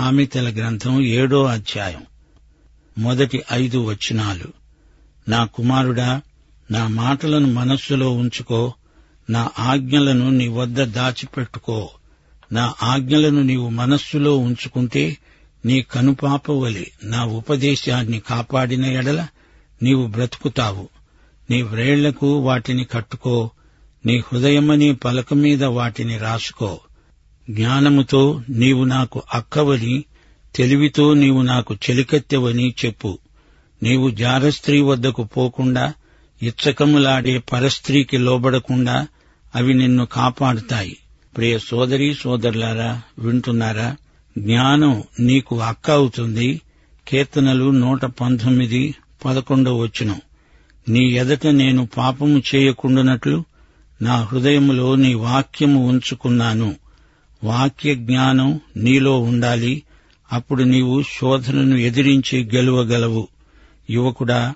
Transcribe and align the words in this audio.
సామెతల 0.00 0.52
గ్రంథం 0.52 1.02
ఏడో 1.02 1.44
అధ్యాయం. 1.44 2.02
మొదటి 2.98 3.42
ఐదు 3.52 3.78
వచనాలు. 3.78 4.44
నా 5.28 5.44
కుమారుడా 5.44 6.20
నా 6.70 6.88
మాటలను 6.88 7.52
మనస్సులో 7.52 8.12
ఉంచుకో. 8.12 8.72
నా 9.30 9.50
ఆజ్ఞలను 9.58 10.30
నీ 10.30 10.48
వద్ద 10.48 10.84
దాచిపెట్టుకో. 10.84 11.90
నా 12.52 12.74
ఆజ్ఞలను 12.82 13.42
నీవు 13.42 13.68
మనస్సులో 13.68 14.36
ఉంచుకుంటే 14.36 15.16
నీ 15.64 15.82
కనుపాపవలి 15.82 16.90
నా 17.04 17.24
ఉపదేశాన్ని 17.24 18.20
కాపాడిన 18.20 18.84
ఎడల 18.84 19.26
నీవు 19.82 20.06
బ్రతుకుతావు. 20.06 20.88
నీ 21.50 21.62
వ్రేళ్ళకు 21.62 22.38
వాటిని 22.38 22.84
కట్టుకో. 22.84 23.50
నీ 24.06 24.18
హృదయమనే 24.18 24.92
పలక 24.92 25.34
మీద 25.34 25.64
వాటిని 25.64 26.18
రాసుకో. 26.18 26.80
జ్ఞానముతో 27.50 28.42
నీవు 28.48 28.84
నాకు 28.84 29.22
అక్కవని 29.34 30.04
తెలివితో 30.54 31.14
నీవు 31.14 31.42
నాకు 31.42 31.74
చెలికత్తెవని 31.74 32.74
చెప్పు. 32.84 33.18
నీవు 33.82 34.10
జారస్త్రీ 34.10 34.80
వద్దకు 34.80 35.24
పోకుండా 35.24 35.92
ఇచ్చకములాడే 36.42 37.38
పరస్త్రీకి 37.38 38.18
లోబడకుండా 38.18 39.06
అవి 39.54 39.74
నిన్ను 39.74 40.06
కాపాడుతాయి. 40.06 40.96
ప్రియ 41.36 41.58
సోదరి 41.58 42.14
సోదరులారా 42.14 43.02
వింటున్నారా? 43.18 43.96
జ్ఞానం 44.38 45.02
నీకు 45.20 45.60
అక్క 45.60 45.90
అవుతుంది. 45.90 46.60
కీర్తనలు 47.08 47.70
నూట 47.70 48.04
పంతొమ్మిది 48.04 48.94
పదకొండవ 49.24 49.76
వచ్చును 49.76 50.20
నీ 50.88 51.10
ఎదట 51.10 51.46
నేను 51.46 51.88
పాపము 51.96 52.42
చేయకుండానట్లు 52.54 53.44
నా 54.02 54.16
హృదయములో 54.16 54.94
నీ 54.94 55.14
వాక్యము 55.14 55.88
ఉంచుకున్నాను. 55.88 56.74
వాక్య 57.44 57.94
జ్ఞానం 57.94 58.60
నీలో 58.76 59.20
ఉండాలి. 59.20 59.82
అప్పుడు 60.32 60.62
నీవు 60.62 61.02
శోధనను 61.02 61.76
ఎదిరించి 61.76 62.50
గెలువగలవు. 62.54 63.28
యువకుడా 63.90 64.54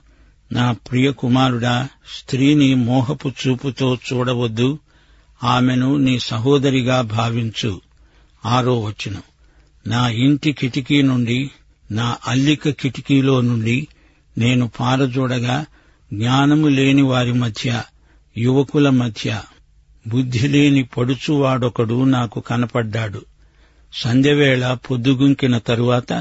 నా 0.52 0.72
ప్రియ 0.72 1.12
కుమారుడా 1.12 1.88
స్త్రీని 2.18 2.74
మోహపు 2.74 3.32
చూపుతో 3.46 3.98
చూడవద్దు. 4.12 4.78
ఆమెను 5.44 5.96
నీ 5.96 6.18
సహోదరిగా 6.18 7.00
భావించు. 7.00 7.80
ఆరో 8.46 8.80
వచ్చును 8.80 9.22
నా 9.86 10.08
ఇంటి 10.08 10.52
కిటికీ 10.52 11.02
నుండి 11.02 11.50
నా 11.90 12.16
అల్లిక 12.26 12.68
కిటికీలో 12.68 13.40
నుండి 13.40 13.86
నేను 14.38 14.70
పారజూడగా 14.80 15.66
జ్ఞానము 16.12 16.68
లేని 16.68 17.02
వారి 17.02 17.32
మధ్య 17.32 17.82
యువకుల 18.38 18.90
మధ్య 18.90 19.40
బుద్ధి 20.06 20.48
లేని 20.48 20.82
పడుచువాడొకడు 20.82 22.04
నాకు 22.04 22.40
కనపడ్డాడు. 22.40 23.24
సంధ్యవేళ 23.92 24.74
పొద్దుగుంకిన 24.74 25.58
తరువాత 25.58 26.12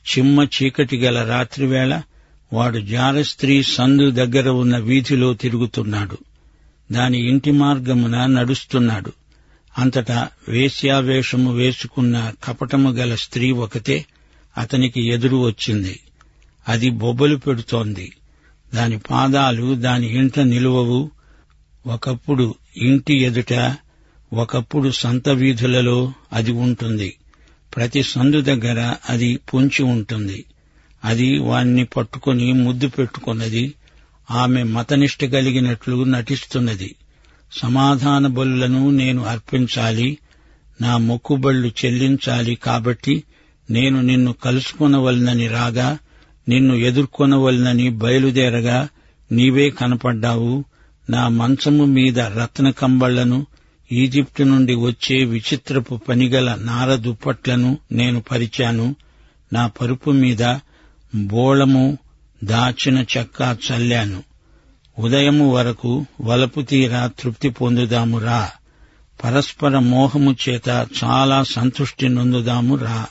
చిమ్మ 0.00 0.42
చీకటి 0.42 0.98
గల 0.98 1.28
రాత్రివేళ 1.28 2.02
వాడు 2.52 2.78
జారస్త్రీ 2.78 3.62
సందు 3.62 4.10
దగ్గర 4.10 4.48
ఉన్న 4.48 4.78
వీధిలో 4.78 5.34
తిరుగుతున్నాడు. 5.34 6.18
దాని 6.92 7.28
ఇంటి 7.28 7.50
మార్గమున 7.50 8.26
నడుస్తున్నాడు. 8.26 9.12
అంతటా 9.78 10.28
వేశ్యావేషము 10.48 11.52
వేసుకున్న 11.54 12.32
కపటము 12.44 12.90
గల 12.90 13.14
స్త్రీ 13.14 13.50
ఒకతే 13.50 14.06
అతనికి 14.58 15.08
ఎదురు 15.08 15.36
వచ్చింది. 15.36 16.00
అది 16.68 16.90
బొబ్బలు 16.90 17.36
పెడుతోంది. 17.36 18.12
దాని 18.74 18.98
పాదాలు 18.98 19.74
దాని 19.74 20.06
ఇంట 20.06 20.40
నిలువవు. 20.40 21.10
ఒకప్పుడు 21.86 22.54
ఇంటి 22.76 23.14
ఎదుట 23.14 23.76
ఒకప్పుడు 24.32 24.90
సంత 24.90 25.28
వీధులలో 25.28 26.12
అది 26.32 26.50
ఉంటుంది. 26.50 27.16
ప్రతి 27.76 28.02
సందు 28.02 28.40
దగ్గర 28.40 28.94
అది 29.08 29.36
పొంచి 29.36 29.82
ఉంటుంది. 29.82 30.44
అది 31.04 31.38
వాణ్ణి 31.38 31.84
పట్టుకొని 31.84 32.52
ముద్దు 32.52 32.88
పెట్టుకున్నది. 32.88 33.74
ఆమె 34.30 34.62
మతనిష్ట 34.62 35.24
కలిగినట్లు 35.24 36.04
నటిస్తున్నది. 36.04 36.94
సమాధాన 37.52 38.26
బలులను 38.26 38.90
నేను 38.90 39.24
అర్పించాలి. 39.24 40.18
నా 40.80 40.96
మొక్కుబళ్ళు 40.96 41.72
చెల్లించాలి 41.84 42.54
కాబట్టి 42.54 43.22
నేను 43.70 44.00
నిన్ను 44.00 44.32
కలుసుకొనవలనని 44.32 45.48
రాగా 45.48 45.98
నిన్ను 46.48 46.74
ఎదుర్కొనవలనని 46.74 47.88
బయలుదేరగా 47.88 48.88
నీవే 49.32 49.70
కనపడ్డావు. 49.70 50.64
నా 51.10 51.28
మంచము 51.28 51.84
మీద 51.84 52.20
రత్న 52.20 52.70
కంబళ్ళను 52.70 53.46
ఈజిప్టు 53.92 54.42
నుండి 54.42 54.74
వచ్చే 54.74 55.24
విచిత్రపు 55.24 55.96
పనిగల 55.96 56.54
నార 56.54 56.94
దుప్పట్లను 56.94 57.78
నేను 57.92 58.20
పరిచాను. 58.20 58.96
నా 59.52 59.66
పరుపు 59.66 60.10
మీద 60.10 60.56
బోళము 61.14 61.98
దాచిన 62.44 63.04
చెక్క 63.16 63.56
చల్లాను. 63.70 64.22
ఉదయము 64.98 65.52
వరకు 65.52 66.06
వలపు 66.20 66.60
తీరా 66.60 67.10
తృప్తి 67.18 67.48
పొందుదాము 67.48 68.18
రా. 68.18 68.50
పరస్పర 69.24 69.78
మోహము 69.78 70.36
చేత 70.48 70.86
చాలా 71.04 71.42
సంతృష్టి 71.42 72.08
నొందుదాము 72.08 72.76
రా. 72.76 73.06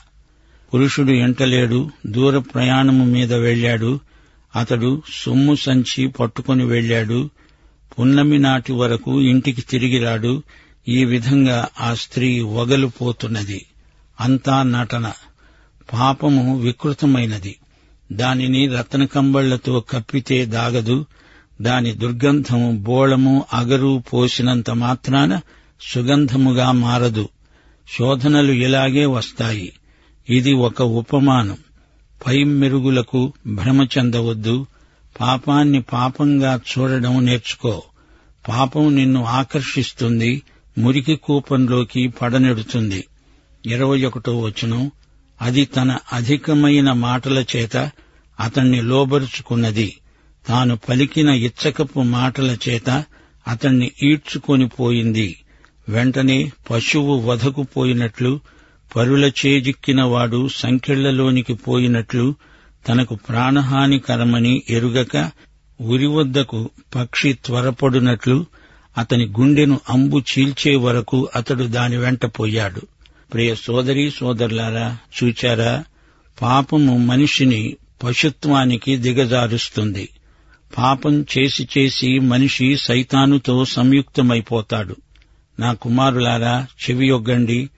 పురుషుడు 0.74 1.10
ఎంటలేడు 1.10 1.90
దూర 2.06 2.38
ప్రయాణము 2.38 3.04
మీద 3.04 3.32
వెళ్ళాడు 3.34 4.00
అతడు 4.56 5.02
సొమ్ము 5.24 5.54
సంచి 5.54 6.08
పట్టుకుని 6.08 6.64
వెళ్ళాడు 6.64 7.30
పున్నమి 7.98 8.38
నాటి 8.38 8.72
వరకు 8.72 9.20
ఇంటికి 9.20 9.62
తిరిగిరాడు. 9.62 10.42
ఈ 10.88 11.04
విధంగా 11.04 11.68
ఆ 11.80 11.94
స్త్రీ 11.94 12.40
వగలుపోతున్నది. 12.40 13.66
అంతా 14.20 14.62
నటన. 14.62 15.12
పాపము 15.92 16.58
వికృతమైనది. 16.58 17.56
దానిని 18.12 18.68
రత్నకంబళ్ళతో 18.68 19.80
కప్పితే 19.80 20.46
దాగదు. 20.46 21.06
దాని 21.62 21.92
దుర్గంధము 21.92 22.72
బోళము 22.72 23.44
అగరు 23.52 24.02
పోసినంత 24.12 24.70
మాత్రాన 24.70 25.40
సుగంధముగా 25.94 26.72
మారదు. 26.72 27.28
శోధనలు 27.98 28.52
ఇలాగే 28.52 29.06
వస్తాయి. 29.06 29.72
ఇది 30.30 30.52
ఒక 30.52 30.82
ఉపమానం. 30.82 31.56
పై 32.26 32.44
మెరుగులకు 32.44 33.32
భ్రమ 33.46 33.82
చెందవద్దు. 33.82 34.66
పాపాన్ని 35.20 35.82
పాపంగా 35.82 36.60
చూడడం 36.70 37.26
నేర్చుకో. 37.26 37.82
పాపం 38.48 38.96
నిన్ను 38.96 39.24
ఆకర్షిస్తుంది 39.24 40.42
మురికి 40.78 41.16
కూపంలోకి 41.16 42.08
పడనెడుతుంది. 42.08 43.04
ఇరవై 43.66 44.02
ఒకటో 44.02 44.40
వచనం 44.40 44.90
అది 45.42 45.64
తన 45.64 45.98
అధికమైన 46.12 46.92
మాటల 46.92 47.44
చేత 47.56 47.90
అతణ్ణి 48.40 48.82
లోబరుచుకున్నది. 48.82 49.96
తాను 50.48 50.76
పలికిన 50.76 51.28
ఇచ్చకపు 51.28 52.00
మాటల 52.00 52.56
చేత 52.68 53.04
అతణ్ణి 53.48 53.90
ఈడ్చుకొని 54.02 54.68
పోయింది. 54.68 55.36
వెంటనే 55.88 56.52
పశువు 56.70 57.20
వధకు 57.20 57.62
పోయినట్లు 57.62 58.40
పరుల 58.96 59.30
చేజిక్కిన 59.46 60.02
వాడు 60.02 60.48
సంఖ్యళ్ళలోనికి 60.48 61.54
పోయినట్లు 61.54 62.34
తనకు 62.88 63.14
ప్రాణహానికరమని 63.14 64.62
ఎరుగక 64.70 65.30
ఉరివద్దకు 65.80 66.70
పక్షి 66.94 67.32
త్వరపడునట్లు 67.32 68.46
అతని 68.98 69.26
గుండెను 69.26 69.80
అంబు 69.90 70.18
చీల్చే 70.18 70.76
వరకు 70.76 71.28
అతడు 71.36 71.64
దాని 71.64 71.96
వెంట 71.96 72.26
పోయాడు. 72.26 72.82
ప్రియ 73.32 73.54
సోదరి 73.54 74.10
సోదరులారా 74.10 74.96
చూచారా? 75.22 75.84
పాపము 76.42 76.98
మనిషిని 76.98 77.76
పశుత్వానికి 78.02 78.96
దిగజారుస్తుంది. 78.96 80.08
పాపం 80.78 81.26
చేసి 81.38 81.68
చేసి 81.78 82.18
మనిషి 82.18 82.76
సైతానుతో 82.76 83.64
సంయుక్తమైపోతాడు. 83.64 84.96
నా 85.60 85.72
కుమారులారా 85.72 86.66
చెవియొగ్గండి. 86.90 87.70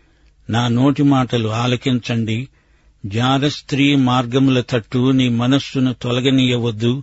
నా 0.51 0.69
నోటి 0.69 1.03
మాటలు 1.03 1.49
ఆలకించండి. 1.49 2.49
జార 3.07 3.49
స్త్రీ 3.49 3.97
మార్గముల 3.97 4.61
తట్టు 4.61 5.11
నీ 5.11 5.29
మనస్సును 5.29 5.95
తొలగనీయవద్దు. 6.03 7.03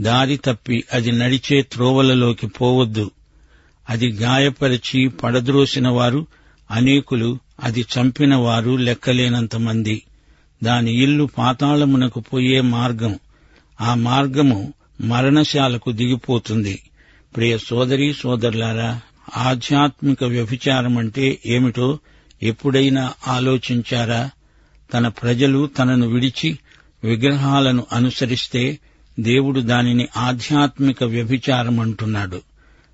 దారి 0.00 0.36
తప్పి 0.36 0.84
అది 0.92 1.12
నడిచే 1.12 1.62
త్రోవలలోకి 1.62 2.46
పోవద్దు. 2.46 3.10
అది 3.90 4.08
గాయపరిచి 4.08 5.08
పడద్రోసిన 5.08 5.88
వారు 5.88 6.26
అనేకులు 6.70 7.38
అది 7.62 7.80
చంపిన 7.80 8.34
వారు 8.34 8.76
లెక్కలేనంతమంది 8.76 10.02
దాని 10.62 10.92
ఇల్లు 10.92 11.28
పాతాళమునకు 11.38 12.20
పోయే 12.20 12.60
మార్గం. 12.60 13.18
ఆ 13.80 13.94
మార్గము 13.94 14.72
మరణశాలకు 15.00 15.92
దిగిపోతుంది. 15.92 16.82
ప్రియ 17.36 17.58
సోదరి 17.58 18.14
సోదరులారా 18.20 19.00
ఆధ్యాత్మిక 19.36 20.24
వ్యభిచారం 20.24 20.98
అంటే 20.98 21.38
ఏమిటో 21.46 21.98
ఎప్పుడైనా 22.42 23.12
ఆలోచించారా? 23.28 24.30
తన 24.94 25.08
ప్రజలు 25.08 25.66
తనను 25.66 26.06
విడిచి 26.06 26.58
విగ్రహాలను 27.04 27.86
అనుసరిస్తే 27.92 28.78
దేవుడు 29.20 29.60
దానిని 29.60 30.08
ఆధ్యాత్మిక 30.16 31.04
వ్యభిచారం 31.04 31.80
అంటున్నాడు 31.80 32.42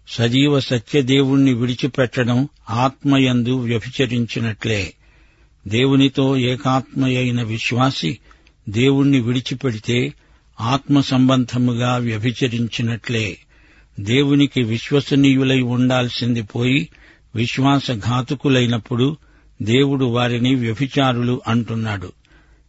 సజీవ 0.09 0.61
సత్యదేవుణ్ణి 0.61 1.55
విడిచిపెట్టడం 1.55 2.49
ఆత్మయందు 2.71 3.59
వ్యభిచరించినట్లే. 3.59 4.95
దేవునితో 5.69 6.37
ఏకాత్మయైన 6.37 7.43
విశ్వాసి 7.43 8.19
దేవుణ్ణి 8.69 9.21
విడిచిపెడితే 9.21 10.15
ఆత్మ 10.61 11.01
సంబంధముగా 11.01 11.97
వ్యభిచరించినట్లే. 11.97 13.39
దేవునికి 14.01 14.63
విశ్వసనీయులై 14.63 15.61
ఉండాల్సింది 15.61 16.43
పోయి 16.43 16.89
విశ్వాసఘాతుకులైనప్పుడు 17.35 19.17
దేవుడు 19.63 20.05
వారిని 20.05 20.55
వ్యభిచారులు 20.55 21.43
అంటున్నాడు. 21.47 22.13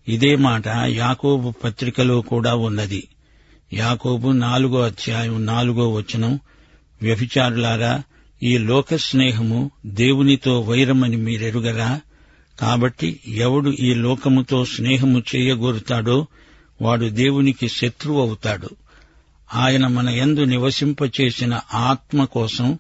ఇదే 0.07 0.35
మాట 0.35 0.67
యాకోబు 0.85 1.53
పత్రికలో 1.63 2.21
కూడా 2.21 2.55
ఉన్నది. 2.55 3.07
యాకోబు 3.73 4.29
నాలుగో 4.29 4.81
అధ్యాయం 4.81 5.45
నాలుగో 5.45 5.93
వచనం. 5.93 6.39
వ్యభిచారులారా 7.01 8.03
ఈ 8.43 8.57
లోక 8.57 8.95
స్నేహము 8.95 9.71
దేవునితో 9.85 10.59
వైరమని 10.59 11.17
మీరెరుగరా? 11.17 12.01
కాబట్టి 12.59 13.19
ఎవడు 13.27 13.69
ఈ 13.69 13.93
లోకముతో 13.93 14.65
స్నేహము 14.65 15.23
చేయగోరుతాడో 15.35 16.27
వాడు 16.81 17.05
దేవునికి 17.05 17.69
శత్రువు 17.69 18.21
అవుతాడు. 18.21 18.69
ఆయన 19.55 19.87
మన 19.87 20.09
యందు 20.09 20.43
నివసింపచేసిన 20.43 21.59
ఆత్మ 21.73 22.23
కోసం 22.23 22.79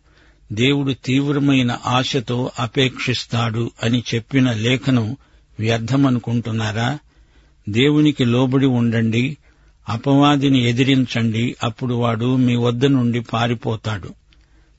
దేవుడు 0.51 0.93
తీవ్రమైన 0.93 1.77
ఆశతో 1.85 2.51
అపేక్షిస్తాడు 2.59 3.71
అని 3.83 4.03
చెప్పిన 4.15 4.51
లేఖనం 4.51 5.17
వ్యర్థమనుకుంటున్నారా? 5.59 6.99
దేవునికి 7.69 8.25
లోబడి 8.25 8.65
ఉండండి 8.65 9.37
అపవాదిని 9.89 10.69
ఎదిరించండి 10.69 11.55
అప్పుడు 11.63 11.93
వాడు 11.93 12.35
మీ 12.35 12.55
వద్ద 12.55 12.85
నుండి 12.85 13.21
పారిపోతాడు. 13.21 14.09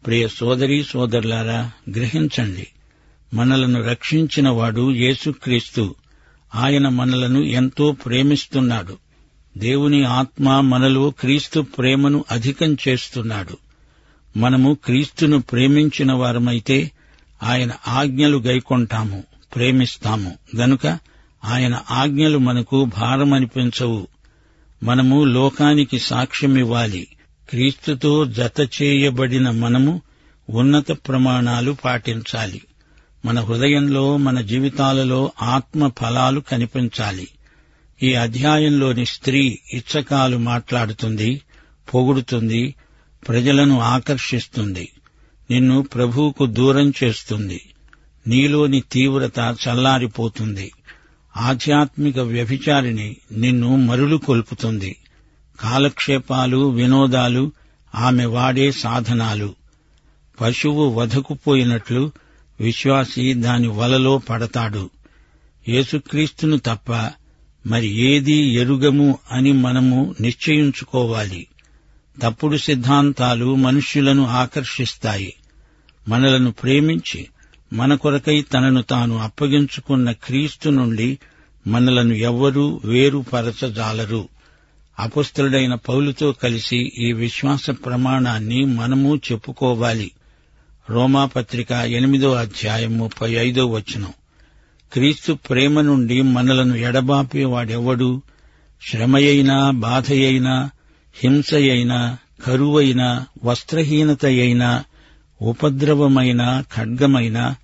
ప్రియ 0.06 0.28
సోదరీ 0.28 0.82
సోదరులారా 0.82 1.70
గ్రహించండి 1.90 2.66
మనలను 3.34 3.82
రక్షించిన 3.82 4.48
వాడు 4.48 4.92
యేసుక్రీస్తు. 4.92 5.94
ఆయన 6.54 6.88
మనలను 6.88 7.38
ఎంతో 7.38 7.92
ప్రేమిస్తున్నాడు. 7.92 8.98
దేవుని 9.58 10.04
ఆత్మ 10.04 10.60
మనలో 10.60 11.10
క్రీస్తు 11.10 11.60
ప్రేమను 11.60 12.24
అధికం 12.30 12.76
చేస్తున్నాడు. 12.88 13.67
మనము 14.36 14.75
క్రీస్తును 14.84 15.38
ప్రేమించిన 15.38 16.12
వారమైతే 16.12 16.90
ఆయన 17.42 17.70
ఆజ్ఞలు 17.88 18.38
గైకొంటాము 18.38 19.25
ప్రేమిస్తాము. 19.54 20.34
గనుక 20.56 20.98
ఆయన 21.44 21.80
ఆజ్ఞలు 21.90 22.38
మనకు 22.38 22.84
భారమనిపించవు. 22.84 24.08
మనము 24.82 25.25
లోకానికి 25.25 25.98
సాక్ష్యమివ్వాలి. 25.98 27.08
క్రీస్తుతో 27.50 28.25
జత 28.25 28.69
చేయబడిన 28.82 29.50
మనము 29.50 30.02
ఉన్నత 30.50 30.92
ప్రమాణాలు 30.92 31.72
పాటించాలి. 31.72 32.62
మన 33.25 33.40
హృదయంలో 33.40 34.16
మన 34.16 34.40
జీవితాలలో 34.40 35.32
ఆత్మ 35.42 35.88
ఫలాలు 35.88 36.40
కనిపించాలి. 36.40 37.28
ఈ 38.02 38.14
అధ్యాయంలోని 38.14 39.06
స్త్రీ 39.06 39.58
ఇచ్చకాలు 39.72 40.36
మాట్లాడుతుంది 40.36 41.40
పొగుడుతుంది 41.94 42.75
ప్రజలను 43.28 43.80
ఆకర్షిస్తుంది. 43.80 44.88
నిన్ను 45.50 45.82
ప్రభువుకు 45.82 46.46
దూరం 46.46 46.92
చేస్తుంది. 47.04 47.60
నీలోని 48.26 48.82
తీవ్రత 48.92 49.38
చల్లారిపోతుంది. 49.38 50.72
ఆధ్యాత్మిక 51.36 52.18
వ్యభిచారిణి 52.18 53.16
నిన్ను 53.32 53.76
మరులు 53.76 54.16
కొల్పుతుంది 54.16 54.96
కాలక్షేపాలు 55.60 56.70
వినోదాలు 56.70 57.52
ఆమె 57.94 58.24
వాడే 58.24 58.72
సాధనాలు. 58.72 59.54
పశువు 60.40 60.88
వధకుపోయినట్లు 60.88 62.12
విశ్వాసి 62.60 63.34
దాని 63.34 63.68
వలలో 63.68 64.18
పడతాడు. 64.18 64.90
యేసుక్రీస్తును 65.68 66.58
తప్ప 66.58 67.10
మరి 67.66 67.86
ఏది 67.86 68.32
ఎరుగము 68.32 69.18
అని 69.32 69.52
మనము 69.52 70.14
నిశ్చయించుకోవాలి. 70.20 71.46
తప్పుడు 72.22 72.56
సిద్ధాంతాలు 72.56 73.54
మనుష్యులను 73.54 74.26
ఆకర్షిస్తాయి. 74.26 75.34
మనలను 76.08 76.52
ప్రేమించి 76.52 77.26
మన 77.72 77.94
కొరకై 77.94 78.40
తనను 78.40 78.82
తాను 78.82 79.18
అప్పగించుకున్న 79.18 80.12
క్రీస్తు 80.12 80.70
నుండి 80.70 81.18
మనలను 81.66 82.12
ఎవ్వరూ 82.12 82.80
వేరుపరచజాలరు. 82.84 84.28
అపుస్తుడైన 84.98 85.74
పౌలుతో 85.74 86.32
కలిసి 86.32 86.92
ఈ 86.98 87.12
విశ్వాస 87.12 87.70
ప్రమాణాన్ని 87.70 88.64
మనము 88.64 89.16
చెప్పుకోవాలి. 89.16 90.10
రోమాపత్రిక 90.90 91.72
ఎనిమిదో 91.72 92.32
అధ్యాయం 92.32 92.98
ముప్పై 92.98 93.32
ఐదో 93.32 93.66
వచనం. 93.66 94.12
క్రీస్తు 94.92 95.32
ప్రేమ 95.32 95.80
నుండి 95.80 96.22
మనలను 96.22 96.74
ఎడబాపేవాడెవ్వడు 96.74 98.22
శ్రమయైనా 98.90 99.70
బాధయైనా 99.70 100.70
హింసయైనా 101.18 102.18
కరువైనా 102.44 103.26
వస్త్రహీనతయైనా 103.44 104.84
ఉపద్రవమైన 105.42 106.64
ఖడ్గమైన 106.76 107.54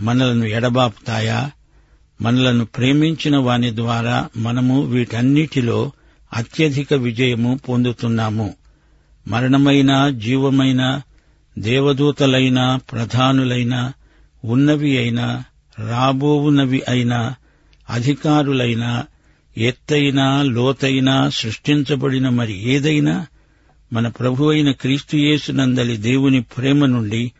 మనలను 0.00 0.44
ఎడబాపుతాయా? 0.44 1.50
మనలను 2.20 2.64
ప్రేమించిన 2.64 3.36
వాని 3.36 3.76
ద్వారా 3.76 4.28
మనము 4.36 4.82
వీటన్నిటిలో 4.82 5.92
అత్యధిక 6.32 6.94
విజయము 6.94 7.60
పొందుతున్నాము. 7.68 8.54
మరణమైన 9.28 10.10
జీవమైన 10.10 11.00
దేవదూతలైన 11.58 12.78
ప్రధానులైన 12.92 13.92
ఉన్నవి 14.44 14.98
అయినా 14.98 15.44
రాబోవునవి 15.88 16.82
అయినా 16.88 17.34
అధికారులైనా 17.90 19.04
ఎత్తైన 19.58 20.42
లోతైన 20.42 21.30
సృష్టించబడిన 21.34 22.28
మరి 22.28 22.70
ఏదైనా 22.70 23.26
మన 23.92 24.08
ప్రభు 24.08 24.50
అయిన 24.50 24.70
క్రీస్తుయేసునందలి 24.70 25.96
దేవుని 25.96 26.42
ప్రేమ 26.42 26.86
నుండి 26.86 27.32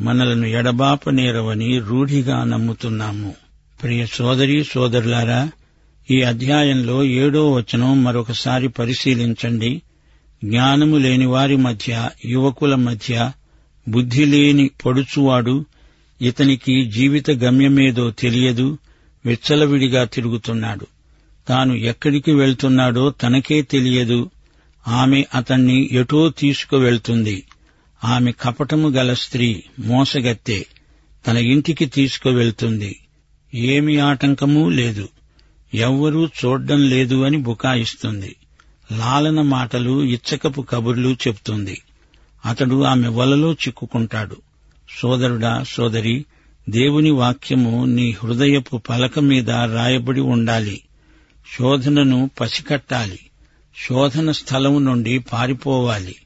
మనలను 0.00 0.46
ఎడబాపనేరవని 0.46 1.78
రూఢిగా 1.78 2.44
నమ్ముతున్నాము. 2.44 3.34
ప్రియ 3.82 4.06
సోదరి 4.06 4.64
సోదరులారా 4.64 5.50
ఈ 6.10 6.22
అధ్యాయంలో 6.22 7.04
ఏడో 7.04 7.52
వచనం 7.52 8.04
మరొకసారి 8.04 8.68
పరిశీలించండి. 8.68 9.82
జ్ఞానము 10.44 10.96
లేని 10.96 11.26
వారి 11.26 11.56
మధ్య 11.56 12.10
యువకుల 12.24 12.74
మధ్య 12.74 13.32
బుద్ధి 13.88 14.24
లేని 14.24 14.70
పొడుచువాడు 14.86 15.64
ఇతనికి 16.22 16.90
జీవిత 16.90 17.30
గమ్యమేదో 17.30 18.10
తెలియదు 18.10 18.78
విచ్చలవిడిగా 19.26 20.04
తిరుగుతున్నాడు. 20.04 20.86
తాను 21.48 21.74
ఎక్కడికి 21.74 22.32
వెళ్తున్నాడో 22.32 23.10
తనకే 23.10 23.62
తెలియదు. 23.62 24.30
ఆమె 24.88 25.24
అతన్ని 25.34 25.88
ఎటో 25.92 26.28
తీసుకువెళ్తుంది. 26.28 27.42
ఆమె 28.04 28.32
కపటము 28.32 28.88
గల 28.88 29.14
స్త్రీ 29.14 29.62
మోసగత్తే 29.80 30.66
తన 31.26 31.36
ఇంటికి 31.36 31.86
తీసుకువెళ్తుంది. 31.86 33.00
ఏమి 33.54 33.98
ఆటంకమూ 33.98 34.68
లేదు. 34.68 35.08
ఎవ్వరూ 35.74 36.26
చూడ్డం 36.26 36.88
లేదు 36.88 37.22
అని 37.22 37.38
బుకాయిస్తుంది. 37.38 38.36
లాలన 38.92 39.40
మాటలు 39.40 40.02
ఇచ్చకపు 40.02 40.62
కబుర్లు 40.62 41.16
చెప్తుంది. 41.28 41.80
అతడు 42.46 42.82
ఆమె 42.82 43.08
వలలో 43.08 43.52
చిక్కుకుంటాడు. 43.52 44.36
సోదరుడా 45.00 45.64
సోదరి 45.68 46.24
దేవుని 46.70 47.10
వాక్యము 47.10 47.84
నీ 47.84 48.16
హృదయపు 48.22 48.76
పలక 48.76 49.18
మీద 49.18 49.50
రాయబడి 49.50 50.20
ఉండాలి. 50.20 50.80
శోధనను 51.58 52.30
పసికట్టాలి. 52.40 53.18
శోధన 53.88 54.30
స్థలం 54.32 54.84
నుండి 54.84 55.18
పారిపోవాలి. 55.18 56.16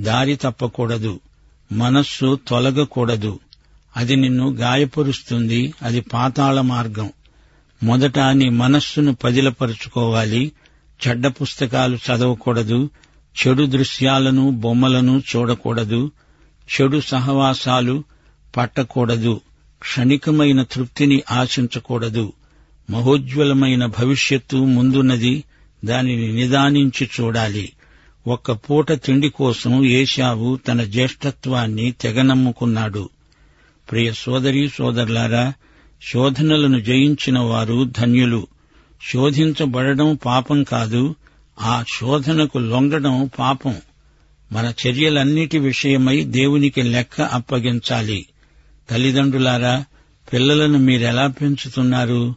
దారి 0.00 0.36
తప్పకూడదు. 0.36 1.20
మనస్సు 1.72 2.38
తొలగకూడదు. 2.48 3.40
అది 3.96 4.16
నిన్ను 4.16 4.52
గాయపరుస్తుంది. 4.52 5.74
అది 5.82 6.00
పాతాళ 6.00 6.60
మార్గం. 6.60 7.12
మొదట 7.82 8.18
నీ 8.18 8.48
మనస్సును 8.48 9.14
పదిలపరుచుకోవాలి. 9.14 10.52
చెడ్డ 11.08 11.26
పుస్తకాలు 11.26 11.96
చదవకూడదు. 11.96 12.90
చెడు 13.46 13.62
దృశ్యాలను 13.62 14.50
బొమ్మలను 14.50 15.22
చూడకూడదు. 15.36 16.12
చెడు 16.66 17.00
సహవాసాలు 17.00 18.04
పట్టకూడదు. 18.56 19.40
క్షణికమైన 19.80 20.62
తృప్తిని 20.62 21.22
ఆశించకూడదు. 21.30 22.32
మహోజ్వలమైన 22.90 23.86
భవిష్యత్తు 23.86 24.56
ముందున్నది. 24.56 25.44
దానిని 25.84 26.32
నిదానించి 26.32 27.10
చూడాలి. 27.20 27.72
ఒక్క 28.26 28.52
పూట 28.52 28.92
తిండి 28.92 29.28
కోసం 29.28 29.84
ఏశావు 29.84 30.56
తన 30.68 30.82
జ్యేష్ఠత్వాన్ని 30.84 31.92
తెగనమ్ముకున్నాడు. 31.92 33.08
ప్రియ 33.90 34.12
సోదరీ 34.12 34.68
సోదరులారా 34.68 35.52
శోధనలను 36.12 36.80
జయించిన 36.80 37.38
వారు 37.38 37.84
ధన్యులు. 37.98 38.46
శోధించబడడం 39.12 40.18
పాపం 40.26 40.62
కాదు 40.62 41.14
ఆ 41.60 41.84
శోధనకు 42.00 42.58
లొంగడం 42.58 43.30
పాపం. 43.38 43.74
మన 44.52 44.72
చర్యలన్నిటి 44.86 45.58
విషయమై 45.58 46.24
దేవునికి 46.24 46.82
లెక్క 46.82 47.20
అప్పగించాలి. 47.20 48.26
తల్లిదండ్రులారా 48.90 49.84
పిల్లలను 50.32 50.78
మీరెలా 50.78 51.26
పెంచుతున్నారు? 51.26 52.34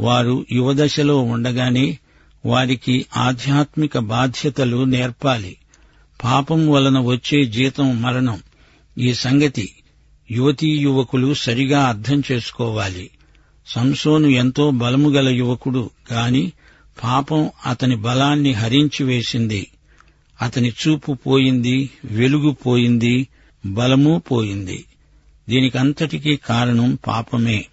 వారు 0.00 0.46
యువదశలో 0.52 1.18
ఉండగానే 1.18 1.98
వారికి 2.46 3.06
ఆధ్యాత్మిక 3.16 3.98
బాధ్యతలు 3.98 4.84
నేర్పాలి. 4.84 5.56
పాపం 6.24 6.70
వలన 6.70 6.98
వచ్చే 6.98 7.44
జీతం 7.44 8.02
మరణం. 8.02 8.40
ఈ 8.98 9.14
సంగతి 9.14 9.72
యువతీ 10.30 10.68
యువకులు 10.68 11.34
సరిగా 11.34 11.84
అర్థం 11.84 12.22
చేసుకోవాలి. 12.32 13.10
సంసోను 13.66 14.26
ఎంతో 14.26 14.70
బలము 14.70 15.10
గల 15.10 15.28
యువకుడు 15.28 15.90
కాని 16.10 16.52
పాపం 17.04 17.50
అతని 17.66 17.96
బలాన్ని 17.96 18.52
హరించి 18.52 19.04
వేసింది. 19.04 19.66
అతని 20.42 20.68
చూపు 20.68 21.12
పోయింది 21.12 21.90
వెలుగు 22.04 22.50
పోయింది 22.50 23.28
బలము 23.66 24.22
పోయింది. 24.30 24.84
దీనికంతటికీ 25.48 26.36
కారణం 26.36 26.98
పాపమే. 27.06 27.66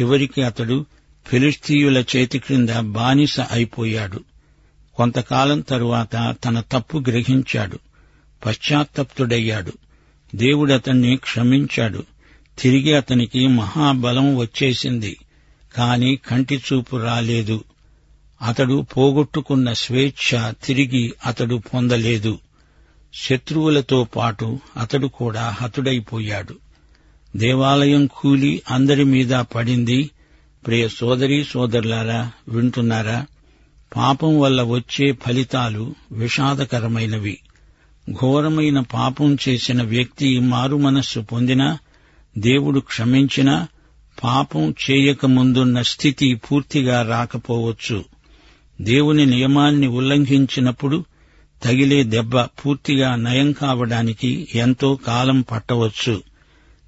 చివరికి 0.00 0.42
అతడు 0.42 0.86
ఫిలిస్తీయుల 1.26 2.04
చేతి 2.16 2.38
క్రింద 2.38 2.68
బానిస 2.80 3.40
అయిపోయాడు. 3.40 4.20
కొంతకాలం 4.94 5.60
తరువాత 5.60 6.36
తన 6.44 6.60
తప్పు 6.72 6.98
గ్రహించాడు. 6.98 7.78
పశ్చాత్తప్తుడయ్యాడు. 8.46 9.72
దేవుడతన్ని 10.34 11.16
క్షమించాడు. 11.16 12.04
తిరిగి 12.58 12.94
అతనికి 12.94 13.46
మహాబలం 13.46 14.36
వచ్చేసింది. 14.36 15.16
కాని 15.76 16.18
కంటి 16.28 16.62
చూపు 16.72 16.96
రాలేదు. 16.96 17.64
అతడు 18.42 18.86
పోగొట్టుకున్న 18.96 19.72
స్వేచ్ఛ 19.72 20.52
తిరిగి 20.64 21.12
అతడు 21.26 21.62
పొందలేదు. 21.74 22.38
శత్రువులతో 23.14 24.04
పాటు 24.04 24.58
అతడు 24.76 25.06
కూడా 25.06 25.56
హతుడైపోయాడు. 25.60 26.56
దేవాలయం 27.36 28.06
కూలి 28.06 28.62
అందరి 28.70 29.04
మీద 29.04 29.28
పడింది. 29.28 30.10
ప్రియ 30.66 30.88
సోదరి 30.88 31.44
సోదరులారా 31.44 32.30
వింటున్నారా? 32.48 33.26
పాపం 33.96 34.40
వల్ల 34.40 34.62
వచ్చే 34.62 35.12
ఫలితాలు 35.12 35.94
విషాదకరమైనవి. 36.12 37.38
ఘోరమైన 38.10 38.80
పాపం 38.80 39.38
చేసిన 39.48 39.82
వ్యక్తి 39.82 40.40
మారు 40.40 40.76
మనస్సు 40.76 41.20
పొందినా 41.20 41.78
దేవుడు 42.38 42.80
క్షమించినా 42.80 43.68
పాపం 44.24 44.74
చేయకముందున్న 44.90 45.82
స్థితి 45.82 46.34
పూర్తిగా 46.34 47.02
రాకపోవచ్చు. 47.02 48.04
దేవుని 48.80 49.26
నియమాన్ని 49.26 49.86
ఉల్లంఘించినప్పుడు 49.86 51.04
తగిలే 51.62 52.04
దెబ్బ 52.04 52.40
పూర్తిగా 52.40 53.14
నయం 53.14 53.52
కావడానికి 53.52 54.48
ఎంతో 54.54 54.94
కాలం 54.94 55.40
పట్టవచ్చు. 55.40 56.31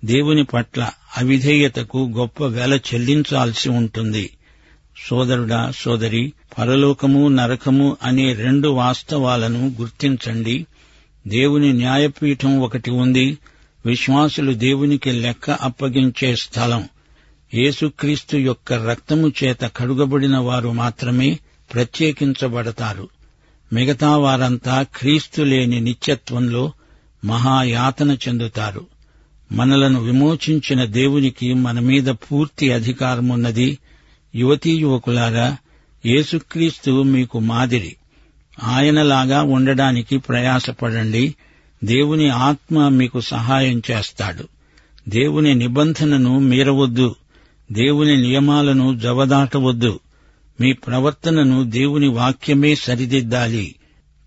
దేవుని 0.05 0.45
పట్ల 0.45 0.91
అవిధేయతకు 1.17 2.13
గొప్ప 2.17 2.45
వెల 2.45 2.75
చెల్లించాల్సి 2.75 3.69
ఉంటుంది. 3.69 4.31
సోదరుడా 5.09 5.73
సోదరి 5.77 6.33
పరలోకము 6.59 7.29
నరకము 7.29 7.97
అనే 8.03 8.33
రెండు 8.33 8.69
వాస్తవాలను 8.69 9.75
గుర్తించండి. 9.81 10.67
దేవుని 11.29 11.73
న్యాయపీఠం 11.73 12.61
ఒకటి 12.61 12.91
ఉంది. 12.91 13.39
విశ్వాసులు 13.87 14.53
దేవునికి 14.53 15.13
లెక్క 15.13 15.51
అప్పగించే 15.51 16.37
స్థలం. 16.37 16.89
యేసుక్రీస్తు 17.55 18.37
యొక్క 18.37 18.73
రక్తము 18.73 19.33
చేత 19.45 19.61
కడుగబడిన 19.77 20.39
వారు 20.39 20.69
మాత్రమే 20.69 21.39
ప్రత్యేకించబడతారు. 21.75 23.09
మిగతా 23.73 24.17
వారంతా 24.17 24.87
క్రీస్తు 24.97 25.43
లేని 25.43 25.81
నిత్యత్వంలో 25.81 26.73
మహాయాతన 27.25 28.11
చెందుతారు. 28.13 28.94
మనలను 29.55 30.01
విమోచించిన 30.01 30.85
దేవునికి 30.85 31.55
మన 31.55 31.81
మీద 31.81 32.07
పూర్తి 32.07 32.73
అధికారమున్నది 32.73 33.79
యువతీ 34.35 34.77
యువకులారా 34.77 35.57
యేసుక్రీస్తు 36.07 37.03
మీకు 37.03 37.39
మాదిరి. 37.39 37.97
ఆయనలాగా 38.63 39.43
ఉండడానికి 39.43 40.19
ప్రయాసపడండి. 40.19 41.35
దేవుని 41.85 42.29
ఆత్మ 42.29 42.89
మీకు 42.89 43.21
సహాయం 43.21 43.83
చేస్తాడు. 43.91 44.49
దేవుని 45.09 45.55
నిబంధనను 45.55 46.39
మీరవద్దు. 46.39 47.17
దేవుని 47.73 48.17
నియమాలను 48.17 48.99
జవదాటవద్దు. 48.99 50.01
మీ 50.61 50.73
ప్రవర్తనను 50.73 51.65
దేవుని 51.65 52.09
వాక్యమే 52.09 52.75
సరిదిద్దాలి. 52.75 53.75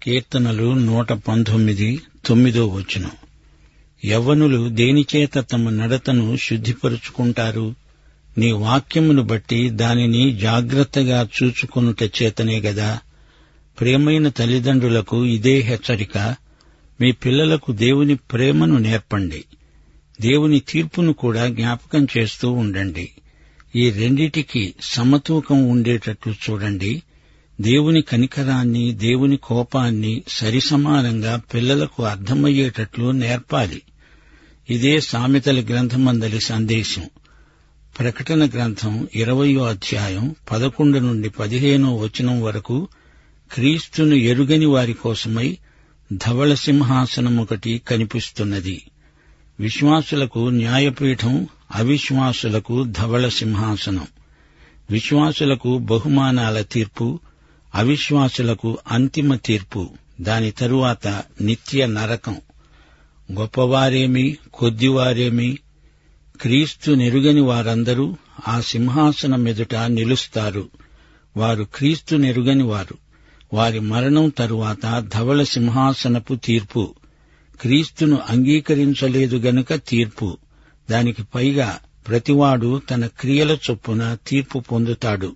కీర్తనలు 0.03 0.73
నూట 0.73 1.13
పంతొమ్మిది 1.13 2.01
తొమ్మిదో 2.25 2.67
వచనం. 2.67 3.11
యవ్వనులు 4.07 4.69
దేనిచేత 4.69 5.39
తమ 5.51 5.69
నడతను 5.69 6.37
శుద్ధిపరుచుకుంటారు? 6.37 7.75
నీ 8.37 8.51
వాక్యమును 8.51 9.23
బట్టి 9.23 9.69
దానిని 9.69 10.37
జాగ్రత్తగా 10.37 11.27
చూచుకొనుట 11.43 12.03
చేతనే 12.03 12.59
గదా? 12.59 12.99
ప్రేమైన 13.79 14.29
తల్లిదండ్రులకు 14.29 15.25
ఇదే 15.25 15.59
హెచ్చరిక. 15.59 16.35
మీ 17.01 17.11
పిల్లలకు 17.11 17.71
దేవుని 17.71 18.15
ప్రేమను 18.15 18.77
నేర్పండి. 18.77 19.43
దేవుని 20.21 20.59
తీర్పును 20.59 21.13
కూడా 21.13 21.47
జ్ఞాపకం 21.47 22.07
చేస్తూ 22.17 22.51
ఉండండి. 22.51 23.09
ఈ 23.75 23.89
రెండిటికి 23.89 24.73
సమతూకం 24.81 25.69
ఉండేటట్లు 25.69 26.33
చూడండి. 26.33 27.03
దేవుని 27.61 28.01
కనికరాన్ని 28.01 28.93
దేవుని 28.93 29.37
కోపాన్ని 29.37 30.23
సరిసమానంగా 30.27 31.41
పిల్లలకు 31.53 32.03
అర్థమయ్యేటట్లు 32.03 33.11
నేర్పాలి. 33.11 33.81
ఇదే 34.69 34.99
సామెతల 34.99 35.59
గ్రంథమందలి 35.59 36.41
సందేశం. 36.41 37.09
ప్రకటన 37.99 38.45
గ్రంథం 38.45 39.07
ఇరవయో 39.15 39.63
అధ్యాయం 39.63 40.35
పదకొండు 40.51 40.99
నుండి 40.99 41.29
పదిహేనో 41.29 41.95
వచనం 41.95 42.41
వరకు 42.41 42.87
క్రీస్తును 43.53 44.15
ఎరుగని 44.15 44.65
వారి 44.65 44.93
కోసమై 44.93 45.57
ధవళ 46.13 46.53
సింహాసనం 46.53 47.37
ఒకటి 47.37 47.81
కనిపిస్తున్నది. 47.87 48.83
విశ్వాసులకు 49.59 50.49
న్యాయపీఠం 50.49 51.47
అవిశ్వాసులకు 51.75 52.83
ధవళ 52.83 53.27
సింహాసనం. 53.27 54.07
విశ్వాసులకు 54.91 55.77
బహుమానాల 55.77 56.61
తీర్పు 56.61 57.19
అవిశ్వాసులకు 57.75 58.77
అంతిమ 58.91 59.35
తీర్పు 59.35 59.89
దాని 60.21 60.51
తరువాత 60.51 61.23
నిత్య 61.41 61.85
నరకం. 61.85 62.35
గొప్పవారేమి 63.31 64.37
కొద్దివారేమి 64.53 65.59
క్రీస్తు 66.41 66.91
నెరుగని 66.91 67.41
వారందరూ 67.41 68.15
ఆ 68.47 68.61
సింహాసనం 68.61 69.47
ఎదుట 69.47 69.75
నిలుస్తారు. 69.75 70.69
వారు 71.37 71.67
క్రీస్తు 71.75 72.15
నెరుగని 72.15 72.63
వారు. 72.63 72.97
వారి 73.53 73.79
మరణం 73.79 74.29
తరువాత 74.29 75.05
ధవళ 75.13 75.43
సింహాసనపు 75.43 76.35
తీర్పు. 76.35 76.93
క్రీస్తును 77.61 78.19
అంగీకరించలేదు 78.29 79.37
గనుక 79.37 79.73
తీర్పు. 79.73 80.37
దానికి 80.91 81.23
పైగా 81.23 81.79
ప్రతివాడు 82.07 82.81
తన 82.91 83.05
క్రియల 83.05 83.51
చొప్పున 83.51 84.17
తీర్పు 84.27 84.59
పొందుతాడు. 84.59 85.35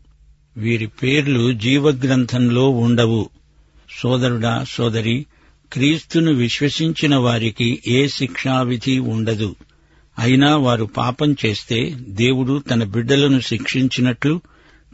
వీరి 0.57 0.87
పేర్లు 0.87 1.53
జీవగ్రంథంలో 1.53 2.69
ఉండవు. 2.69 3.29
సోదరుడా 4.01 4.65
సోదరి 4.69 5.25
క్రీస్తును 5.71 6.33
విశ్వసించిన 6.33 7.15
వారికి 7.15 7.83
ఏ 7.87 8.07
శిక్షావిధి 8.07 8.99
ఉండదు. 8.99 9.55
అయినా 10.19 10.57
వారు 10.57 10.85
పాపం 10.85 11.35
చేస్తే 11.45 11.95
దేవుడు 11.99 12.63
తన 12.71 12.83
బిడ్డలను 12.83 13.39
శిక్షించినట్లు 13.39 14.41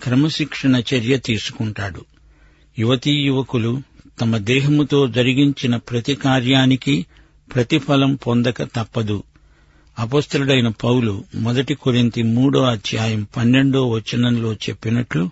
క్రమశిక్షణ 0.03 0.75
చర్య 0.75 1.17
తీసుకుంటాడు. 1.17 2.05
యువతీ 2.79 3.12
యువకులు 3.12 3.81
తమ 4.22 4.38
దేహముతో 4.38 5.07
జరిగించిన 5.07 5.75
ప్రతి 5.75 6.15
కార్యానికి 6.15 7.05
ప్రతిఫలం 7.55 8.15
పొందక 8.15 8.63
తప్పదు. 8.63 9.24
అపస్తుడైన 10.00 10.67
పౌలు 10.67 11.24
మొదటి 11.36 11.74
కొరింతి 11.74 12.24
మూడో 12.24 12.63
అధ్యాయం 12.63 13.27
పన్నెండో 13.38 13.89
వచనంలో 13.89 14.53
చెప్పినట్లు 14.53 15.29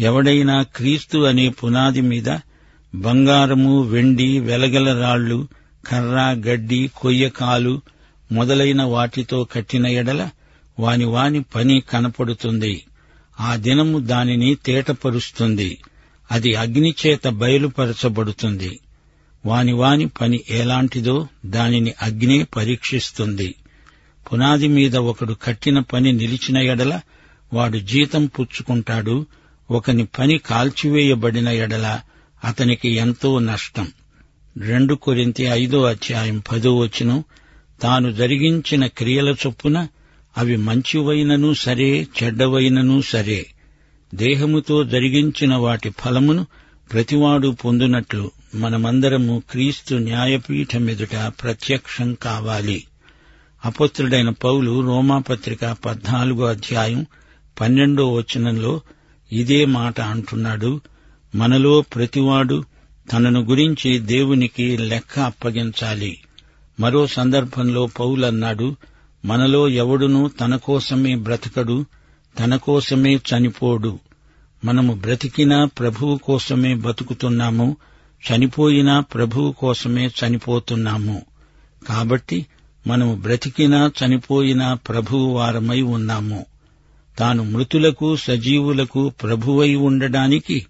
ఎవడైనా 0.00 0.62
క్రీస్తు 0.62 1.18
అనే 1.18 1.48
పునాది 1.48 2.00
మీద 2.00 2.28
బంగారము 2.94 3.82
వెండి 3.82 4.40
వెలగల 4.40 5.00
రాళ్ళు 5.00 5.48
కర్ర 5.86 6.48
గడ్డి 6.48 6.90
కొయ్యకాలు 6.96 7.80
మొదలైన 8.32 8.82
వాటితో 8.82 9.44
కట్టిన 9.44 9.86
ఎడల 9.86 10.30
వాని 10.80 11.04
వాని 11.04 11.42
పని 11.42 11.82
కనపడుతుంది. 11.90 12.84
ఆ 13.40 13.56
దినము 13.56 13.98
దానిని 13.98 14.54
తేటపరుస్తుంది. 14.54 15.78
అది 16.32 16.54
అగ్నిచేత 16.54 17.28
బయలుపరచబడుతుంది. 17.28 18.80
వాని 19.46 19.72
వాని 19.72 20.06
పని 20.06 20.40
ఎలాంటిదో 20.50 21.28
దానిని 21.46 21.92
అగ్నే 22.02 22.42
పరీక్షిస్తుంది. 22.42 23.54
పునాది 24.32 24.68
మీద 24.68 24.96
ఒకడు 24.96 25.36
కట్టిన 25.42 25.78
పని 25.78 26.12
నిలిచిన 26.12 26.58
ఎడల 26.58 27.00
వాడు 27.52 27.78
జీతం 27.78 28.26
పుచ్చుకుంటాడు. 28.26 29.26
ఒకని 29.70 30.06
పని 30.06 30.38
కాల్చివేయబడిన 30.38 31.48
ఎడల 31.48 32.00
అతనికి 32.44 32.88
ఎంతో 32.88 33.38
నష్టం. 33.38 33.88
రెండు 34.58 34.94
కొరింతి 34.94 35.44
ఐదో 35.44 35.82
అధ్యాయం 35.82 36.42
పదో 36.52 36.76
వచనం 36.78 37.24
తాను 37.82 38.12
జరిగించిన 38.12 38.86
క్రియల 38.86 39.28
చొప్పున 39.28 39.88
అవి 40.38 40.56
మంచివైనను 40.56 41.54
సరే 41.54 42.06
చెడ్డవైనను 42.22 43.00
సరే. 43.00 43.46
దేహముతో 44.14 44.84
జరిగించిన 44.84 45.54
వాటి 45.54 45.90
ఫలమును 45.90 46.46
ప్రతివాడు 46.92 47.48
పొందునట్లు 47.48 48.30
మనమందరము 48.54 49.42
క్రీస్తు 49.50 49.94
న్యాయపీఠమెదుట 49.94 51.32
ప్రత్యక్షం 51.42 52.14
కావాలి. 52.14 52.84
అపత్రుడైన 53.64 54.30
పౌలు 54.30 54.80
రోమాపత్రిక 54.80 55.76
పద్నాలుగో 55.86 56.44
అధ్యాయం 56.44 57.06
పన్నెండో 57.60 58.12
వచనంలో 58.12 58.80
ఇదే 59.32 59.64
మాట 59.64 60.00
అంటున్నాడు. 60.00 60.80
మనలో 61.38 61.80
ప్రతివాడు 61.80 62.64
తనను 63.12 63.40
గురించి 63.40 63.98
దేవునికి 63.98 64.76
లెక్క 64.76 65.18
అప్పగించాలి. 65.18 66.20
మరో 66.80 67.06
సందర్భంలో 67.06 67.86
పౌలన్నాడు 67.86 68.76
మనలో 69.24 69.68
ఎవడునూ 69.68 70.28
తన 70.28 70.56
కోసమే 70.56 71.16
బ్రతకడు 71.16 71.84
తన 72.38 72.56
కోసమే 72.56 73.16
చనిపోడు. 73.16 73.98
మనము 74.64 74.94
బ్రతికినా 74.94 75.64
ప్రభువు 75.64 76.16
కోసమే 76.16 76.74
బతుకుతున్నాము 76.74 77.76
చనిపోయినా 78.30 79.00
ప్రభువు 79.00 79.52
కోసమే 79.52 80.06
చనిపోతున్నాము. 80.06 81.22
కాబట్టి 81.88 82.46
మనము 82.86 83.14
బ్రతికినా 83.16 83.92
చనిపోయినా 84.04 84.74
ప్రభువు 84.74 85.26
వారమై 85.26 85.80
ఉన్నాము. 85.80 86.46
తాను 87.18 87.44
మృతులకు 87.44 88.16
సజీవులకు 88.16 89.08
ప్రభువై 89.08 89.74
ఉండడానికి 89.74 90.66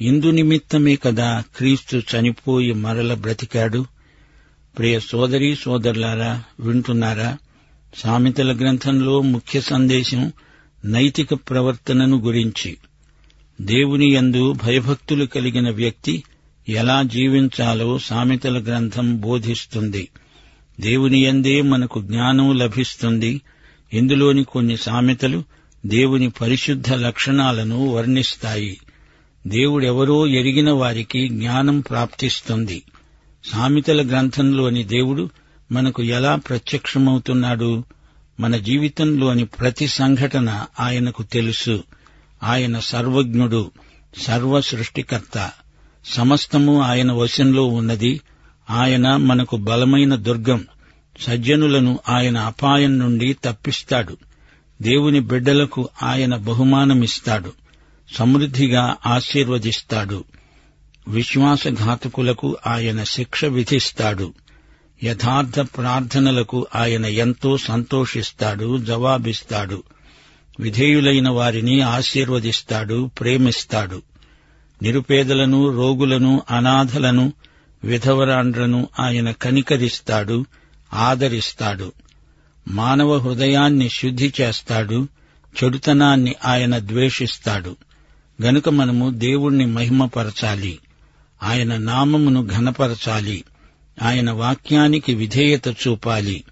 ఇందు 0.00 0.30
నిమిత్తమే 0.30 0.96
కదా 0.96 1.42
క్రీస్తు 1.56 1.96
చనిపోయి 1.96 2.72
మరల 2.72 3.14
బ్రతికాడు. 3.14 3.86
ప్రియ 4.78 5.00
సోదరి 5.00 5.56
సోదరులారా 5.60 6.42
వింటున్నారా? 6.60 7.36
సామెతల 7.96 8.56
గ్రంథంలో 8.56 9.20
ముఖ్య 9.20 9.60
సందేశం 9.60 10.32
నైతిక 10.84 11.34
ప్రవర్తనను 11.34 12.16
గురించి. 12.20 12.76
దేవుని 13.60 14.14
యందు 14.14 14.52
భయభక్తులు 14.52 15.26
కలిగిన 15.26 15.70
వ్యక్తి 15.70 16.22
ఎలా 16.68 17.02
జీవించాలో 17.02 17.98
సామెతల 17.98 18.62
గ్రంథం 18.62 19.20
బోధిస్తుంది. 19.20 20.08
దేవుని 20.80 21.18
యందే 21.18 21.62
మనకు 21.62 22.02
జ్ఞానం 22.02 22.58
లభిస్తుంది. 22.58 23.40
ఇందులోని 23.92 24.44
కొన్ని 24.44 24.76
సామెతలు 24.76 25.44
దేవుని 25.86 26.30
పరిశుద్ధ 26.30 26.92
లక్షణాలను 26.92 27.88
వర్ణిస్తాయి. 27.88 28.80
దేవుడెవరో 29.46 30.26
ఎరిగిన 30.26 30.70
వారికి 30.70 31.28
జ్ఞానం 31.28 31.80
ప్రాప్తిస్తుంది. 31.80 32.82
సామెతల 33.44 34.08
గ్రంథంలోని 34.08 34.84
దేవుడు 34.84 35.30
మనకు 35.72 36.02
ఎలా 36.02 36.34
ప్రత్యక్షమవుతున్నాడు? 36.34 37.84
మన 38.40 38.56
జీవితంలోని 38.56 39.44
ప్రతి 39.44 39.86
సంఘటన 39.86 40.66
ఆయనకు 40.80 41.22
తెలుసు. 41.22 41.84
ఆయన 42.42 42.78
సర్వజ్ఞుడు 42.78 43.70
సర్వ 44.18 44.60
సృష్టికర్త 44.60 45.50
సమస్తము 46.06 46.82
ఆయన 46.82 47.12
వశంలో 47.12 47.64
ఉన్నది. 47.64 48.20
ఆయన 48.70 49.16
మనకు 49.16 49.56
బలమైన 49.56 50.14
దుర్గం. 50.14 50.66
సజ్జనులను 51.20 51.98
ఆయన 52.08 52.38
అపాయం 52.38 52.98
నుండి 52.98 53.36
తప్పిస్తాడు. 53.44 54.16
దేవుని 54.82 55.20
బిడ్డలకు 55.20 55.88
ఆయన 56.02 56.36
బహుమానమిస్తాడు. 56.36 57.61
సమృద్ధిగా 58.12 58.96
ఆశీర్వదిస్తాడు. 59.06 60.24
విశ్వాసఘాతకులకు 61.08 62.56
ఆయన 62.66 63.04
శిక్ష 63.04 63.44
విధిస్తాడు. 63.44 64.34
యథార్థ 65.04 65.60
ప్రార్థనలకు 65.60 66.66
ఆయన 66.74 67.06
ఎంతో 67.06 67.56
సంతోషిస్తాడు 67.56 68.78
జవాబిస్తాడు. 68.78 69.82
విధేయులైన 70.60 71.28
వారిని 71.28 71.80
ఆశీర్వదిస్తాడు 71.80 73.10
ప్రేమిస్తాడు. 73.20 74.02
నిరుపేదలను 74.82 75.68
రోగులను 75.68 76.42
అనాథలను 76.50 77.32
విధవరాండ్రను 77.84 78.88
ఆయన 79.00 79.30
కనికరిస్తాడు 79.30 80.46
ఆదరిస్తాడు. 80.92 81.92
మానవ 82.68 83.18
హృదయాన్ని 83.18 83.88
శుద్ధి 83.88 84.32
చేస్తాడు 84.40 85.08
చెడుతనాన్ని 85.64 86.34
ఆయన 86.44 86.78
ద్వేషిస్తాడు. 86.78 87.76
గనుక 88.42 88.68
మనము 88.68 89.10
దేవుణ్ణి 89.10 89.66
మహిమపరచాలి. 89.66 90.78
ఆయన 91.42 91.76
నామమును 91.76 92.46
ఘనపరచాలి. 92.46 93.44
ఆయన 94.02 94.30
వాక్యానికి 94.30 95.14
విధేయత 95.14 95.68
చూపాలి. 95.68 96.44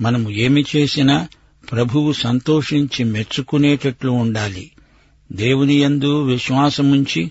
మనము 0.00 0.30
ఏమి 0.30 0.64
చేసినా 0.76 1.28
ప్రభువు 1.72 2.12
సంతోషించి 2.12 3.04
మెచ్చుకునేటట్లు 3.04 4.10
ఉండాలి. 4.10 4.70
దేవుని 5.32 5.74
యందు 5.74 6.22
విశ్వాసముంచి 6.22 7.30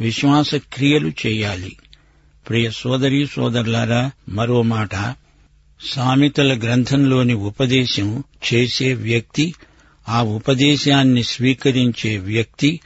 విశ్వాస 0.00 0.54
క్రియలు 0.54 1.08
చేయాలి. 1.08 1.76
ప్రియ 2.48 2.70
సోదరీ 2.70 3.26
సోదరులారా 3.26 4.10
మరో 4.28 4.62
మాట. 4.62 5.14
సామెతల 5.94 6.58
గ్రంథంలోని 6.58 7.34
ఉపదేశం 7.34 8.24
చేసే 8.54 8.94
వ్యక్తి 8.94 9.54
ఆ 10.08 10.22
ఉపదేశాన్ని 10.22 11.22
స్వీకరించే 11.22 12.18
వ్యక్తి 12.18 12.80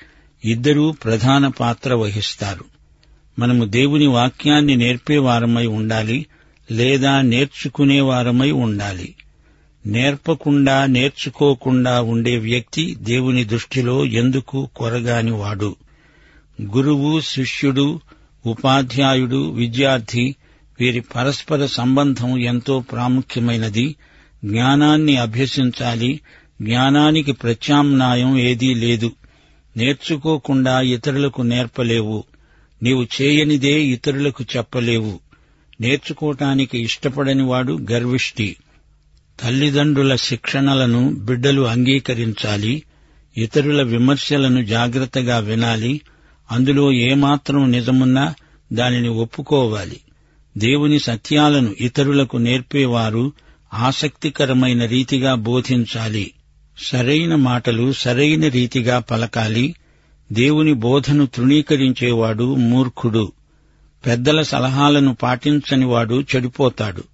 ఇద్దరూ 0.45 0.93
ప్రధాన 0.93 1.49
పాత్ర 1.49 1.95
వహిస్తారు. 1.95 2.65
మనము 3.39 3.65
దేవుని 3.65 4.07
వాక్యాన్ని 4.07 4.77
నేర్పేవారమై 4.77 5.67
ఉండాలి 5.67 6.27
లేదా 6.71 7.21
నేర్చుకునేవారమై 7.21 8.51
ఉండాలి. 8.51 9.15
నేర్పకుండా 9.87 10.87
నేర్చుకోకుండా 10.87 12.03
ఉండే 12.03 12.37
వ్యక్తి 12.37 12.95
దేవుని 12.95 13.45
దృష్టిలో 13.45 14.05
ఎందుకు 14.05 14.69
కొరగాని 14.77 15.31
వాడు 15.31 15.77
గురువు 16.63 17.21
శిష్యుడు 17.21 18.01
ఉపాధ్యాయుడు 18.47 19.51
విద్యార్థి 19.51 20.37
వీరి 20.81 21.01
పరస్పర 21.01 21.67
సంబంధం 21.67 22.39
ఎంతో 22.39 22.81
ప్రాముఖ్యమైనది. 22.81 23.95
జ్ఞానాన్ని 24.45 25.17
అభ్యసించాలి. 25.17 26.21
జ్ఞానానికి 26.63 27.33
ప్రత్యామ్నాయం 27.33 28.39
ఏదీ 28.39 28.75
లేదు. 28.75 29.13
నేర్చుకోకుండా 29.77 30.81
ఇతరులకు 30.81 31.43
నేర్పలేవు. 31.43 32.25
నీవు 32.83 33.07
చేయనిదే 33.23 33.83
ఇతరులకు 33.83 34.45
చెప్పలేవు. 34.57 35.21
నేర్చుకోటానికి 35.81 36.79
ఇష్టపడని 36.79 37.43
వాడు 37.43 37.79
గర్విష్టి 37.93 38.57
తల్లిదండ్రుల 39.41 40.17
శిక్షణలను 40.17 41.15
బిడ్డలు 41.15 41.63
అంగీకరించాలి. 41.63 42.83
ఇతరుల 43.37 43.83
విమర్శలను 43.83 44.65
జాగ్రత్తగా 44.65 45.39
వినాలి. 45.39 46.01
అందులో 46.53 46.93
ఏమాత్రం 46.93 47.73
నిజమున్నా 47.73 48.35
దానిని 48.73 49.09
ఒప్పుకోవాలి. 49.09 50.01
దేవుని 50.59 50.99
సత్యాలను 50.99 51.75
ఇతరులకు 51.81 52.37
నేర్పేవారు 52.37 53.33
ఆసక్తికరమైన 53.75 54.87
రీతిగా 54.87 55.35
బోధించాలి. 55.35 56.31
సరైన 56.79 57.35
మాటలు 57.35 57.93
సరైన 57.93 58.49
రీతిగా 58.49 58.99
పలకాలి. 58.99 59.75
దేవుని 60.33 60.73
బోధను 60.73 61.27
తృణీకరించేవాడు 61.27 62.55
మూర్ఖుడు. 62.55 63.33
పెద్దల 64.07 64.43
సలహాలను 64.43 65.15
పాటించనివాడు 65.15 66.25
చెడిపోతాడు. 66.37 67.05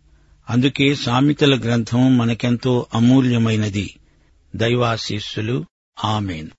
అందుకే 0.50 0.94
సామెతల 0.94 1.58
గ్రంథం 1.58 2.18
మనకెంతో 2.18 2.86
అమూల్యమైనది. 2.94 3.94
దైవాశీస్సులు. 4.56 5.64
ఆమెను. 6.04 6.57